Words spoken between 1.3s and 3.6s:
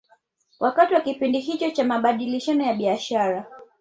hicho cha mabadilishano ya biashara